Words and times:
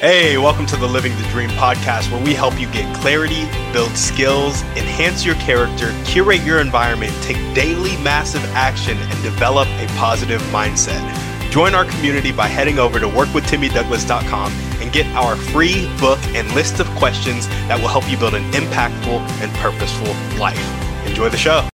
Hey, 0.00 0.38
welcome 0.38 0.64
to 0.64 0.78
the 0.78 0.86
Living 0.86 1.14
the 1.18 1.28
Dream 1.28 1.50
podcast, 1.50 2.10
where 2.10 2.24
we 2.24 2.32
help 2.32 2.58
you 2.58 2.66
get 2.72 2.96
clarity, 3.02 3.44
build 3.70 3.94
skills, 3.94 4.62
enhance 4.74 5.26
your 5.26 5.34
character, 5.34 5.94
curate 6.06 6.40
your 6.40 6.58
environment, 6.58 7.12
take 7.20 7.36
daily 7.54 8.02
massive 8.02 8.42
action, 8.54 8.96
and 8.96 9.22
develop 9.22 9.68
a 9.68 9.86
positive 9.98 10.40
mindset. 10.44 11.02
Join 11.50 11.74
our 11.74 11.84
community 11.84 12.32
by 12.32 12.46
heading 12.46 12.78
over 12.78 12.98
to 12.98 13.08
workwithtimmydouglas.com 13.08 14.52
and 14.80 14.90
get 14.90 15.04
our 15.08 15.36
free 15.36 15.94
book 15.98 16.18
and 16.28 16.50
list 16.54 16.80
of 16.80 16.86
questions 16.92 17.46
that 17.68 17.78
will 17.78 17.88
help 17.88 18.10
you 18.10 18.16
build 18.16 18.32
an 18.32 18.50
impactful 18.52 19.20
and 19.42 19.52
purposeful 19.56 20.14
life. 20.40 21.06
Enjoy 21.06 21.28
the 21.28 21.36
show. 21.36 21.68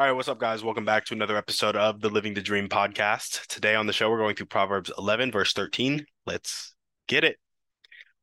All 0.00 0.06
right, 0.06 0.12
what's 0.12 0.28
up, 0.28 0.40
guys? 0.40 0.64
Welcome 0.64 0.86
back 0.86 1.04
to 1.04 1.14
another 1.14 1.36
episode 1.36 1.76
of 1.76 2.00
the 2.00 2.08
Living 2.08 2.32
the 2.32 2.40
Dream 2.40 2.70
podcast. 2.70 3.46
Today 3.48 3.74
on 3.74 3.86
the 3.86 3.92
show, 3.92 4.08
we're 4.08 4.16
going 4.16 4.34
through 4.34 4.46
Proverbs 4.46 4.90
11, 4.96 5.30
verse 5.30 5.52
13. 5.52 6.06
Let's 6.24 6.74
get 7.06 7.22
it. 7.22 7.36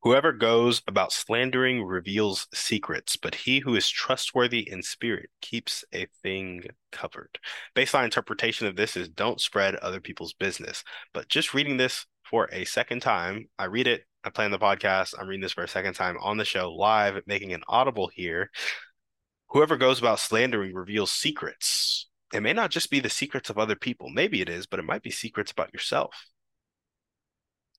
Whoever 0.02 0.32
goes 0.32 0.82
about 0.88 1.12
slandering 1.12 1.84
reveals 1.84 2.48
secrets, 2.52 3.16
but 3.16 3.36
he 3.36 3.60
who 3.60 3.76
is 3.76 3.88
trustworthy 3.88 4.68
in 4.68 4.82
spirit 4.82 5.30
keeps 5.40 5.86
a 5.94 6.08
thing 6.24 6.64
covered. 6.92 7.38
Baseline 7.76 8.06
interpretation 8.06 8.66
of 8.66 8.76
this 8.76 8.98
is 8.98 9.08
don't 9.08 9.40
spread 9.40 9.76
other 9.76 10.02
people's 10.02 10.34
business. 10.34 10.84
But 11.14 11.30
just 11.30 11.54
reading 11.54 11.78
this 11.78 12.08
for 12.24 12.50
a 12.52 12.66
second 12.66 13.04
time, 13.04 13.50
I 13.60 13.66
read 13.66 13.86
it, 13.86 14.02
I 14.24 14.32
play 14.32 14.46
on 14.46 14.52
the 14.52 14.58
podcast, 14.58 15.14
I'm 15.20 15.28
reading 15.28 15.44
this 15.44 15.54
for 15.54 15.64
a 15.64 15.68
second 15.68 15.94
time 15.94 16.18
on 16.24 16.38
the 16.38 16.44
show 16.44 16.74
live, 16.74 17.22
making 17.28 17.54
an 17.54 17.62
audible 17.68 18.10
here. 18.12 18.50
Whoever 19.50 19.78
goes 19.78 20.00
about 20.00 20.20
slandering 20.20 20.74
reveals 20.74 21.12
secrets. 21.12 22.08
It 22.34 22.42
may 22.42 22.54
not 22.54 22.72
just 22.72 22.92
be 22.92 23.00
the 23.00 23.10
secrets 23.10 23.50
of 23.50 23.58
other 23.58 23.76
people. 23.76 24.10
Maybe 24.10 24.42
it 24.42 24.50
is, 24.50 24.66
but 24.68 24.80
it 24.80 24.86
might 24.86 25.04
be 25.04 25.12
secrets 25.12 25.52
about 25.52 25.74
yourself. 25.74 26.14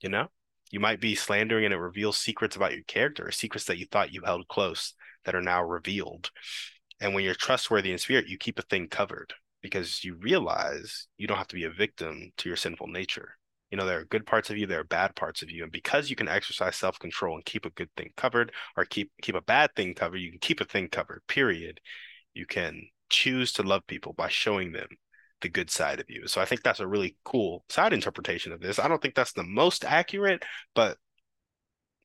You 0.00 0.08
know, 0.08 0.28
you 0.70 0.80
might 0.80 1.00
be 1.00 1.14
slandering 1.14 1.64
and 1.64 1.74
it 1.74 1.78
reveals 1.78 2.16
secrets 2.16 2.56
about 2.56 2.72
your 2.72 2.84
character, 2.84 3.26
or 3.26 3.32
secrets 3.32 3.66
that 3.66 3.78
you 3.78 3.86
thought 3.86 4.12
you 4.12 4.22
held 4.24 4.48
close 4.48 4.94
that 5.24 5.34
are 5.34 5.42
now 5.42 5.62
revealed. 5.62 6.30
And 7.00 7.14
when 7.14 7.24
you're 7.24 7.34
trustworthy 7.34 7.92
in 7.92 7.98
spirit, 7.98 8.28
you 8.28 8.38
keep 8.38 8.58
a 8.58 8.62
thing 8.62 8.88
covered 8.88 9.34
because 9.60 10.04
you 10.04 10.14
realize 10.14 11.08
you 11.16 11.26
don't 11.26 11.38
have 11.38 11.48
to 11.48 11.56
be 11.56 11.64
a 11.64 11.70
victim 11.70 12.32
to 12.38 12.48
your 12.48 12.56
sinful 12.56 12.86
nature. 12.86 13.37
You 13.70 13.76
know, 13.76 13.86
there 13.86 14.00
are 14.00 14.04
good 14.04 14.26
parts 14.26 14.50
of 14.50 14.56
you, 14.56 14.66
there 14.66 14.80
are 14.80 14.84
bad 14.84 15.14
parts 15.14 15.42
of 15.42 15.50
you. 15.50 15.62
And 15.62 15.72
because 15.72 16.08
you 16.10 16.16
can 16.16 16.28
exercise 16.28 16.76
self-control 16.76 17.36
and 17.36 17.44
keep 17.44 17.66
a 17.66 17.70
good 17.70 17.90
thing 17.96 18.10
covered 18.16 18.52
or 18.76 18.84
keep 18.84 19.12
keep 19.22 19.34
a 19.34 19.42
bad 19.42 19.74
thing 19.74 19.94
covered, 19.94 20.18
you 20.18 20.30
can 20.30 20.40
keep 20.40 20.60
a 20.60 20.64
thing 20.64 20.88
covered, 20.88 21.22
period. 21.28 21.80
You 22.34 22.46
can 22.46 22.88
choose 23.10 23.52
to 23.54 23.62
love 23.62 23.86
people 23.86 24.12
by 24.12 24.28
showing 24.28 24.72
them 24.72 24.88
the 25.40 25.48
good 25.48 25.70
side 25.70 26.00
of 26.00 26.06
you. 26.08 26.26
So 26.26 26.40
I 26.40 26.44
think 26.44 26.62
that's 26.62 26.80
a 26.80 26.86
really 26.86 27.16
cool 27.24 27.64
side 27.68 27.92
interpretation 27.92 28.52
of 28.52 28.60
this. 28.60 28.78
I 28.78 28.88
don't 28.88 29.00
think 29.00 29.14
that's 29.14 29.32
the 29.32 29.44
most 29.44 29.84
accurate, 29.84 30.42
but 30.74 30.98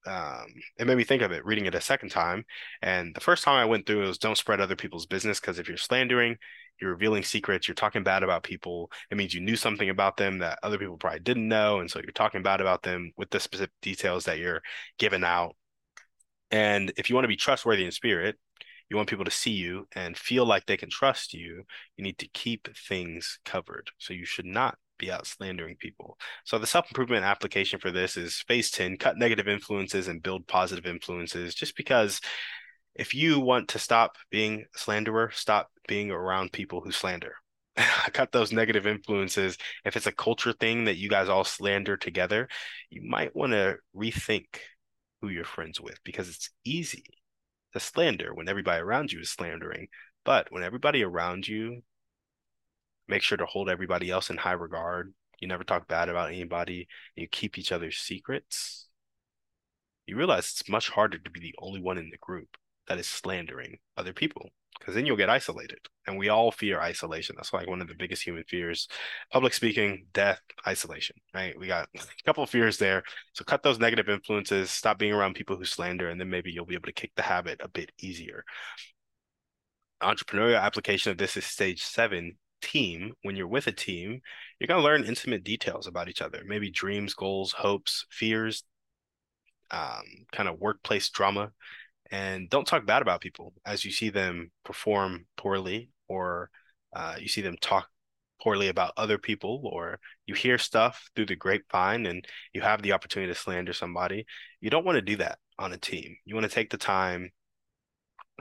um, 0.05 0.47
it 0.77 0.85
made 0.85 0.97
me 0.97 1.03
think 1.03 1.21
of 1.21 1.31
it 1.31 1.45
reading 1.45 1.65
it 1.65 1.75
a 1.75 1.81
second 1.81 2.09
time. 2.09 2.45
And 2.81 3.15
the 3.15 3.21
first 3.21 3.43
time 3.43 3.55
I 3.55 3.65
went 3.65 3.85
through 3.85 4.03
it 4.03 4.07
was 4.07 4.17
don't 4.17 4.37
spread 4.37 4.59
other 4.59 4.75
people's 4.75 5.05
business 5.05 5.39
because 5.39 5.59
if 5.59 5.67
you're 5.67 5.77
slandering, 5.77 6.37
you're 6.83 6.91
revealing 6.91 7.23
secrets, 7.23 7.67
you're 7.67 7.75
talking 7.75 8.03
bad 8.03 8.23
about 8.23 8.43
people. 8.43 8.91
It 9.09 9.17
means 9.17 9.33
you 9.33 9.41
knew 9.41 9.55
something 9.55 9.89
about 9.89 10.17
them 10.17 10.39
that 10.39 10.59
other 10.61 10.77
people 10.77 10.97
probably 10.97 11.21
didn't 11.21 11.47
know. 11.47 11.79
And 11.79 11.89
so 11.89 11.99
you're 11.99 12.11
talking 12.11 12.43
bad 12.43 12.61
about 12.61 12.83
them 12.83 13.11
with 13.17 13.29
the 13.29 13.39
specific 13.39 13.71
details 13.81 14.25
that 14.25 14.37
you're 14.37 14.61
giving 14.99 15.23
out. 15.23 15.55
And 16.51 16.91
if 16.97 17.09
you 17.09 17.15
want 17.15 17.23
to 17.23 17.29
be 17.29 17.35
trustworthy 17.35 17.85
in 17.85 17.91
spirit, 17.91 18.35
you 18.89 18.97
want 18.97 19.09
people 19.09 19.25
to 19.25 19.31
see 19.31 19.51
you 19.51 19.87
and 19.95 20.17
feel 20.17 20.45
like 20.45 20.65
they 20.65 20.77
can 20.77 20.89
trust 20.89 21.33
you, 21.33 21.63
you 21.97 22.03
need 22.03 22.17
to 22.19 22.27
keep 22.27 22.67
things 22.77 23.39
covered. 23.45 23.89
So 23.97 24.13
you 24.13 24.25
should 24.25 24.45
not 24.45 24.77
be 24.99 25.09
out 25.11 25.25
slandering 25.25 25.77
people. 25.77 26.17
So 26.43 26.59
the 26.59 26.67
self-improvement 26.67 27.25
application 27.25 27.79
for 27.79 27.91
this 27.91 28.17
is 28.17 28.43
phase 28.47 28.69
10, 28.71 28.97
cut 28.97 29.17
negative 29.17 29.47
influences 29.47 30.07
and 30.09 30.21
build 30.21 30.45
positive 30.47 30.85
influences 30.85 31.55
just 31.55 31.75
because 31.75 32.21
if 32.95 33.13
you 33.13 33.39
want 33.39 33.69
to 33.69 33.79
stop 33.79 34.17
being 34.29 34.65
a 34.75 34.77
slanderer, 34.77 35.31
stop 35.33 35.69
being 35.87 36.11
around 36.11 36.51
people 36.51 36.81
who 36.81 36.91
slander. 36.91 37.35
cut 38.13 38.31
those 38.31 38.51
negative 38.51 38.85
influences. 38.85 39.57
If 39.85 39.97
it's 39.97 40.07
a 40.07 40.11
culture 40.11 40.53
thing 40.53 40.85
that 40.85 40.97
you 40.97 41.09
guys 41.09 41.29
all 41.29 41.43
slander 41.43 41.97
together, 41.97 42.47
you 42.89 43.01
might 43.01 43.35
want 43.35 43.53
to 43.53 43.77
rethink 43.95 44.45
who 45.21 45.29
you're 45.29 45.43
friends 45.43 45.81
with 45.81 45.97
because 46.03 46.29
it's 46.29 46.49
easy 46.63 47.05
to 47.73 47.79
slander 47.79 48.33
when 48.33 48.47
everybody 48.47 48.81
around 48.81 49.11
you 49.11 49.19
is 49.21 49.31
slandering. 49.31 49.87
But 50.23 50.47
when 50.51 50.63
everybody 50.63 51.03
around 51.03 51.47
you 51.47 51.81
make 53.07 53.23
sure 53.23 53.37
to 53.37 53.45
hold 53.45 53.69
everybody 53.69 54.09
else 54.09 54.29
in 54.29 54.37
high 54.37 54.53
regard, 54.53 55.13
you 55.39 55.47
never 55.47 55.63
talk 55.63 55.87
bad 55.87 56.09
about 56.09 56.29
anybody, 56.29 56.87
you 57.15 57.27
keep 57.27 57.57
each 57.57 57.71
other's 57.71 57.97
secrets, 57.97 58.87
you 60.05 60.15
realize 60.15 60.51
it's 60.51 60.69
much 60.69 60.89
harder 60.89 61.17
to 61.17 61.29
be 61.29 61.39
the 61.39 61.55
only 61.59 61.81
one 61.81 61.97
in 61.97 62.09
the 62.11 62.17
group 62.17 62.57
that 62.87 62.99
is 62.99 63.07
slandering 63.07 63.77
other 63.97 64.13
people 64.13 64.49
because 64.79 64.95
then 64.95 65.05
you'll 65.05 65.17
get 65.17 65.29
isolated. 65.29 65.79
And 66.07 66.17
we 66.17 66.29
all 66.29 66.51
fear 66.51 66.81
isolation. 66.81 67.35
That's 67.37 67.53
like 67.53 67.67
one 67.67 67.81
of 67.81 67.87
the 67.87 67.95
biggest 67.95 68.23
human 68.23 68.43
fears. 68.43 68.87
Public 69.31 69.53
speaking 69.53 70.07
death 70.13 70.41
isolation 70.67 71.15
right? 71.33 71.57
We 71.57 71.67
got 71.67 71.87
a 71.95 72.23
couple 72.25 72.43
of 72.43 72.49
fears 72.49 72.77
there. 72.77 73.03
So 73.33 73.43
cut 73.43 73.63
those 73.63 73.79
negative 73.79 74.09
influences. 74.09 74.71
Stop 74.71 74.99
being 74.99 75.13
around 75.13 75.35
people 75.35 75.55
who 75.55 75.65
slander 75.65 76.09
and 76.09 76.19
then 76.19 76.29
maybe 76.29 76.51
you'll 76.51 76.65
be 76.65 76.75
able 76.75 76.87
to 76.87 76.91
kick 76.93 77.11
the 77.15 77.21
habit 77.21 77.61
a 77.63 77.69
bit 77.69 77.91
easier. 77.99 78.43
Entrepreneurial 80.01 80.61
application 80.61 81.11
of 81.11 81.17
this 81.17 81.37
is 81.37 81.45
stage 81.45 81.81
seven 81.81 82.37
team. 82.61 83.13
When 83.21 83.35
you're 83.35 83.47
with 83.47 83.67
a 83.67 83.71
team 83.71 84.21
you're 84.59 84.67
going 84.67 84.79
to 84.79 84.85
learn 84.85 85.05
intimate 85.05 85.43
details 85.43 85.87
about 85.87 86.09
each 86.09 86.21
other. 86.21 86.41
Maybe 86.45 86.69
dreams 86.69 87.13
goals 87.13 87.53
hopes 87.53 88.05
fears 88.09 88.63
um, 89.71 90.03
kind 90.31 90.47
of 90.47 90.59
workplace 90.59 91.09
drama 91.09 91.51
and 92.13 92.49
don't 92.49 92.65
talk 92.65 92.85
bad 92.85 93.01
about 93.01 93.19
people 93.19 93.53
as 93.65 93.83
you 93.83 93.91
see 93.91 94.09
them 94.09 94.51
perform 94.63 95.25
poorly 95.35 95.89
or 96.07 96.49
uh, 96.95 97.15
you 97.19 97.27
see 97.27 97.41
them 97.41 97.57
talk 97.59 97.89
poorly 98.41 98.67
about 98.67 98.93
other 98.97 99.17
people 99.17 99.61
or 99.65 99.99
you 100.25 100.35
hear 100.35 100.57
stuff 100.57 101.09
through 101.15 101.25
the 101.25 101.35
grapevine 101.35 102.05
and 102.05 102.25
you 102.53 102.61
have 102.61 102.81
the 102.81 102.91
opportunity 102.93 103.31
to 103.31 103.37
slander 103.37 103.73
somebody 103.73 104.25
you 104.61 104.69
don't 104.69 104.85
want 104.85 104.95
to 104.95 105.01
do 105.01 105.17
that 105.17 105.39
on 105.59 105.73
a 105.73 105.77
team. 105.77 106.15
You 106.25 106.35
want 106.35 106.47
to 106.47 106.53
take 106.53 106.69
the 106.69 106.77
time 106.77 107.31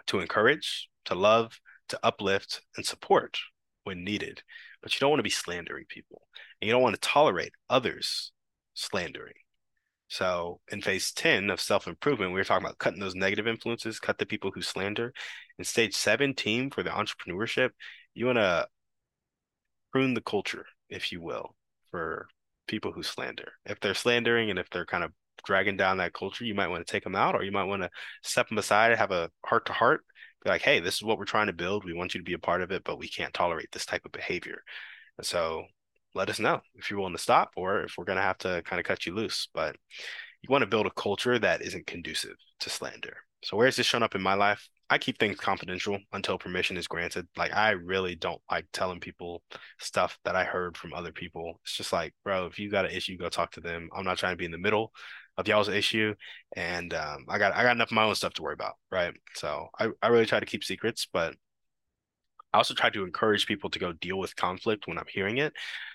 to 0.06 0.20
encourage 0.20 0.88
to 1.06 1.14
love 1.14 1.58
to 1.88 1.98
uplift 2.02 2.62
and 2.76 2.86
support 2.86 3.38
when 3.84 4.04
needed. 4.04 4.42
But 4.82 4.94
you 4.94 5.00
don't 5.00 5.10
want 5.10 5.18
to 5.18 5.24
be 5.24 5.30
slandering 5.30 5.84
people 5.88 6.22
and 6.60 6.66
you 6.66 6.72
don't 6.72 6.82
want 6.82 6.94
to 6.94 7.00
tolerate 7.00 7.52
others 7.68 8.32
slandering 8.74 9.34
so 10.12 10.60
in 10.70 10.82
phase 10.82 11.10
10 11.10 11.48
of 11.48 11.58
self-improvement, 11.58 12.32
we 12.32 12.38
were 12.38 12.44
talking 12.44 12.66
about 12.66 12.76
cutting 12.76 13.00
those 13.00 13.14
negative 13.14 13.46
influences, 13.46 13.98
cut 13.98 14.18
the 14.18 14.26
people 14.26 14.50
who 14.50 14.60
slander. 14.60 15.10
In 15.58 15.64
stage 15.64 15.94
seven, 15.94 16.34
team 16.34 16.68
for 16.68 16.82
the 16.82 16.90
entrepreneurship, 16.90 17.70
you 18.12 18.26
want 18.26 18.36
to 18.36 18.68
prune 19.90 20.12
the 20.12 20.20
culture, 20.20 20.66
if 20.90 21.12
you 21.12 21.22
will, 21.22 21.56
for 21.90 22.28
people 22.66 22.92
who 22.92 23.02
slander. 23.02 23.52
If 23.64 23.80
they're 23.80 23.94
slandering 23.94 24.50
and 24.50 24.58
if 24.58 24.68
they're 24.68 24.84
kind 24.84 25.02
of 25.02 25.12
dragging 25.46 25.78
down 25.78 25.96
that 25.96 26.12
culture, 26.12 26.44
you 26.44 26.54
might 26.54 26.68
want 26.68 26.86
to 26.86 26.92
take 26.92 27.04
them 27.04 27.16
out 27.16 27.34
or 27.34 27.42
you 27.42 27.50
might 27.50 27.64
want 27.64 27.80
to 27.80 27.90
step 28.22 28.50
them 28.50 28.58
aside, 28.58 28.94
have 28.94 29.12
a 29.12 29.30
heart 29.46 29.64
to 29.64 29.72
heart, 29.72 30.04
be 30.44 30.50
like, 30.50 30.60
hey, 30.60 30.78
this 30.78 30.96
is 30.96 31.02
what 31.02 31.16
we're 31.16 31.24
trying 31.24 31.46
to 31.46 31.54
build. 31.54 31.86
We 31.86 31.94
want 31.94 32.12
you 32.12 32.20
to 32.20 32.24
be 32.24 32.34
a 32.34 32.38
part 32.38 32.60
of 32.60 32.70
it, 32.70 32.84
but 32.84 32.98
we 32.98 33.08
can't 33.08 33.32
tolerate 33.32 33.72
this 33.72 33.86
type 33.86 34.04
of 34.04 34.12
behavior. 34.12 34.62
And 35.16 35.26
so 35.26 35.64
let 36.14 36.30
us 36.30 36.38
know 36.38 36.60
if 36.74 36.90
you're 36.90 36.98
willing 36.98 37.16
to 37.16 37.22
stop 37.22 37.52
or 37.56 37.82
if 37.82 37.94
we're 37.96 38.04
going 38.04 38.16
to 38.16 38.22
have 38.22 38.38
to 38.38 38.62
kind 38.64 38.80
of 38.80 38.86
cut 38.86 39.06
you 39.06 39.14
loose. 39.14 39.48
But 39.54 39.76
you 40.42 40.48
want 40.50 40.62
to 40.62 40.66
build 40.66 40.86
a 40.86 40.90
culture 40.90 41.38
that 41.38 41.62
isn't 41.62 41.86
conducive 41.86 42.36
to 42.60 42.70
slander. 42.70 43.16
So, 43.44 43.56
where 43.56 43.66
has 43.66 43.76
this 43.76 43.86
shown 43.86 44.02
up 44.02 44.14
in 44.14 44.22
my 44.22 44.34
life? 44.34 44.68
I 44.88 44.98
keep 44.98 45.18
things 45.18 45.38
confidential 45.38 45.98
until 46.12 46.38
permission 46.38 46.76
is 46.76 46.86
granted. 46.86 47.26
Like, 47.36 47.52
I 47.52 47.70
really 47.70 48.14
don't 48.14 48.40
like 48.50 48.66
telling 48.72 49.00
people 49.00 49.42
stuff 49.80 50.18
that 50.24 50.36
I 50.36 50.44
heard 50.44 50.76
from 50.76 50.92
other 50.92 51.12
people. 51.12 51.60
It's 51.64 51.76
just 51.76 51.92
like, 51.92 52.14
bro, 52.24 52.46
if 52.46 52.58
you 52.58 52.70
got 52.70 52.84
an 52.84 52.92
issue, 52.92 53.16
go 53.16 53.28
talk 53.28 53.52
to 53.52 53.60
them. 53.60 53.88
I'm 53.96 54.04
not 54.04 54.18
trying 54.18 54.34
to 54.34 54.36
be 54.36 54.44
in 54.44 54.52
the 54.52 54.58
middle 54.58 54.92
of 55.38 55.48
y'all's 55.48 55.68
issue, 55.68 56.14
and 56.56 56.92
um, 56.94 57.24
I 57.28 57.38
got 57.38 57.54
I 57.54 57.62
got 57.62 57.74
enough 57.74 57.88
of 57.88 57.94
my 57.94 58.04
own 58.04 58.14
stuff 58.14 58.34
to 58.34 58.42
worry 58.42 58.54
about, 58.54 58.74
right? 58.90 59.14
So, 59.34 59.68
I 59.78 59.88
I 60.02 60.08
really 60.08 60.26
try 60.26 60.40
to 60.40 60.46
keep 60.46 60.62
secrets, 60.62 61.08
but 61.12 61.34
I 62.52 62.58
also 62.58 62.74
try 62.74 62.90
to 62.90 63.04
encourage 63.04 63.46
people 63.46 63.70
to 63.70 63.78
go 63.78 63.92
deal 63.92 64.18
with 64.18 64.36
conflict 64.36 64.86
when 64.86 64.98
I'm 64.98 65.06
hearing 65.08 65.38
it. 65.38 65.52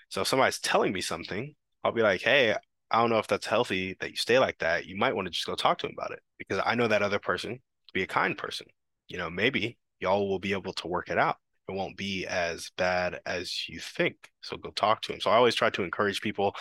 So 0.08 0.22
if 0.22 0.28
somebody's 0.28 0.58
telling 0.58 0.92
me 0.92 1.00
something, 1.00 1.54
I'll 1.84 1.92
be 1.92 2.02
like, 2.02 2.20
hey, 2.22 2.54
I 2.90 3.00
don't 3.00 3.10
know 3.10 3.18
if 3.18 3.26
that's 3.26 3.46
healthy 3.46 3.96
that 4.00 4.10
you 4.10 4.16
stay 4.16 4.38
like 4.38 4.58
that. 4.58 4.86
You 4.86 4.96
might 4.96 5.14
want 5.14 5.26
to 5.26 5.30
just 5.30 5.46
go 5.46 5.54
talk 5.54 5.78
to 5.78 5.86
him 5.86 5.94
about 5.96 6.12
it 6.12 6.20
because 6.38 6.60
I 6.64 6.74
know 6.74 6.88
that 6.88 7.02
other 7.02 7.18
person 7.18 7.54
to 7.54 7.92
be 7.92 8.02
a 8.02 8.06
kind 8.06 8.36
person. 8.36 8.66
You 9.08 9.18
know, 9.18 9.30
maybe 9.30 9.78
y'all 10.00 10.28
will 10.28 10.38
be 10.38 10.52
able 10.52 10.72
to 10.74 10.88
work 10.88 11.10
it 11.10 11.18
out. 11.18 11.36
It 11.68 11.74
won't 11.74 11.96
be 11.96 12.26
as 12.26 12.70
bad 12.76 13.20
as 13.26 13.68
you 13.68 13.78
think. 13.78 14.16
So 14.40 14.56
go 14.56 14.70
talk 14.70 15.02
to 15.02 15.12
him. 15.12 15.20
So 15.20 15.30
I 15.30 15.36
always 15.36 15.54
try 15.54 15.70
to 15.70 15.82
encourage 15.82 16.22
people 16.22 16.54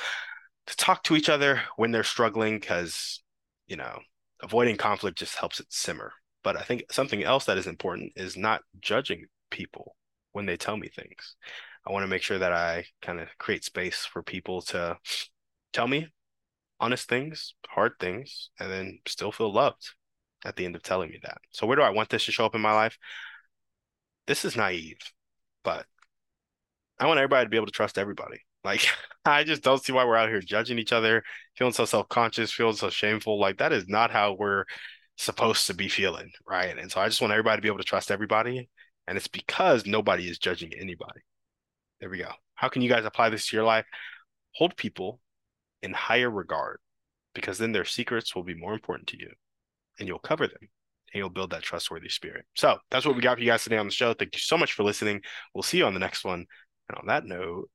to 0.67 0.75
talk 0.75 1.03
to 1.03 1.15
each 1.15 1.29
other 1.29 1.61
when 1.77 1.91
they're 1.91 2.03
struggling 2.03 2.59
because, 2.59 3.23
you 3.67 3.77
know, 3.77 3.99
avoiding 4.43 4.75
conflict 4.75 5.17
just 5.17 5.37
helps 5.37 5.61
it 5.61 5.67
simmer. 5.69 6.11
But 6.43 6.57
I 6.57 6.61
think 6.61 6.83
something 6.91 7.23
else 7.23 7.45
that 7.45 7.57
is 7.57 7.67
important 7.67 8.11
is 8.17 8.35
not 8.35 8.61
judging 8.81 9.25
people 9.49 9.95
when 10.31 10.45
they 10.45 10.57
tell 10.57 10.77
me 10.77 10.89
things. 10.89 11.35
I 11.85 11.91
want 11.91 12.03
to 12.03 12.07
make 12.07 12.21
sure 12.21 12.39
that 12.39 12.53
I 12.53 12.85
kind 13.01 13.19
of 13.19 13.29
create 13.37 13.63
space 13.63 14.05
for 14.05 14.21
people 14.21 14.61
to 14.63 14.97
tell 15.73 15.87
me 15.87 16.09
honest 16.79 17.09
things, 17.09 17.53
hard 17.67 17.93
things, 17.99 18.49
and 18.59 18.71
then 18.71 18.99
still 19.07 19.31
feel 19.31 19.51
loved 19.51 19.91
at 20.45 20.55
the 20.55 20.65
end 20.65 20.75
of 20.75 20.83
telling 20.83 21.09
me 21.09 21.19
that. 21.23 21.37
So, 21.51 21.65
where 21.65 21.75
do 21.75 21.81
I 21.81 21.89
want 21.89 22.09
this 22.09 22.25
to 22.25 22.31
show 22.31 22.45
up 22.45 22.55
in 22.55 22.61
my 22.61 22.73
life? 22.73 22.97
This 24.27 24.45
is 24.45 24.55
naive, 24.55 24.97
but 25.63 25.85
I 26.99 27.07
want 27.07 27.19
everybody 27.19 27.45
to 27.45 27.49
be 27.49 27.57
able 27.57 27.67
to 27.67 27.71
trust 27.71 27.97
everybody. 27.97 28.39
Like, 28.63 28.85
I 29.23 29.45
just 29.45 29.61
don't 29.63 29.81
see 29.81 29.93
why 29.93 30.03
we're 30.03 30.17
out 30.17 30.27
here 30.27 30.41
judging 30.41 30.77
each 30.77 30.91
other, 30.91 31.23
feeling 31.55 31.71
so 31.71 31.85
self 31.85 32.09
conscious, 32.09 32.51
feeling 32.51 32.75
so 32.75 32.89
shameful. 32.89 33.39
Like, 33.39 33.59
that 33.59 33.71
is 33.71 33.87
not 33.87 34.11
how 34.11 34.33
we're 34.33 34.65
supposed 35.15 35.67
to 35.67 35.73
be 35.73 35.87
feeling, 35.87 36.31
right? 36.45 36.77
And 36.77 36.91
so, 36.91 36.99
I 36.99 37.07
just 37.07 37.21
want 37.21 37.31
everybody 37.31 37.57
to 37.57 37.61
be 37.61 37.69
able 37.69 37.77
to 37.77 37.85
trust 37.85 38.11
everybody. 38.11 38.67
And 39.07 39.17
it's 39.17 39.27
because 39.27 39.85
nobody 39.85 40.29
is 40.29 40.37
judging 40.37 40.73
anybody. 40.73 41.21
There 41.99 42.09
we 42.09 42.17
go. 42.17 42.31
How 42.55 42.69
can 42.69 42.81
you 42.81 42.89
guys 42.89 43.05
apply 43.05 43.29
this 43.29 43.47
to 43.47 43.55
your 43.55 43.65
life? 43.65 43.85
Hold 44.55 44.75
people 44.75 45.19
in 45.81 45.93
higher 45.93 46.29
regard 46.29 46.79
because 47.33 47.57
then 47.57 47.71
their 47.71 47.85
secrets 47.85 48.35
will 48.35 48.43
be 48.43 48.55
more 48.55 48.73
important 48.73 49.07
to 49.09 49.19
you 49.19 49.29
and 49.99 50.07
you'll 50.07 50.19
cover 50.19 50.47
them 50.47 50.57
and 50.61 50.69
you'll 51.13 51.29
build 51.29 51.51
that 51.51 51.63
trustworthy 51.63 52.09
spirit. 52.09 52.45
So 52.55 52.77
that's 52.89 53.05
what 53.05 53.15
we 53.15 53.21
got 53.21 53.37
for 53.37 53.41
you 53.41 53.51
guys 53.51 53.63
today 53.63 53.77
on 53.77 53.85
the 53.85 53.91
show. 53.91 54.13
Thank 54.13 54.35
you 54.35 54.41
so 54.41 54.57
much 54.57 54.73
for 54.73 54.83
listening. 54.83 55.21
We'll 55.53 55.63
see 55.63 55.77
you 55.77 55.85
on 55.85 55.93
the 55.93 55.99
next 55.99 56.25
one. 56.25 56.45
And 56.89 56.97
on 56.97 57.07
that 57.07 57.25
note, 57.25 57.69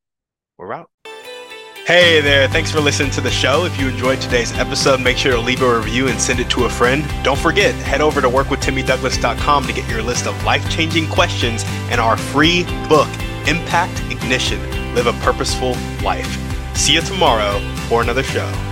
we're 0.59 0.73
out. 0.73 0.91
Hey 1.85 2.21
there, 2.21 2.47
thanks 2.47 2.71
for 2.71 2.79
listening 2.79 3.11
to 3.11 3.21
the 3.21 3.31
show. 3.31 3.65
If 3.65 3.77
you 3.77 3.89
enjoyed 3.89 4.21
today's 4.21 4.53
episode, 4.53 5.01
make 5.01 5.17
sure 5.17 5.33
to 5.33 5.41
leave 5.41 5.63
a 5.63 5.79
review 5.79 6.07
and 6.07 6.21
send 6.21 6.39
it 6.39 6.49
to 6.51 6.65
a 6.65 6.69
friend. 6.69 7.05
Don't 7.25 7.39
forget, 7.39 7.75
head 7.75 8.01
over 8.01 8.21
to 8.21 8.29
workwithtimmydouglas.com 8.29 9.67
to 9.67 9.73
get 9.73 9.91
your 9.91 10.01
list 10.01 10.29
of 10.29 10.45
life 10.45 10.71
changing 10.71 11.09
questions 11.09 11.65
and 11.91 12.01
our 12.01 12.17
free 12.17 12.63
book, 12.89 13.09
Impact 13.49 14.01
Ignition 14.13 14.61
Live 14.95 15.09
a 15.09 15.13
Purposeful 15.25 15.73
Life. 16.05 16.31
See 16.77 16.95
you 16.95 17.01
tomorrow 17.01 17.59
for 17.89 18.01
another 18.01 18.23
show. 18.23 18.72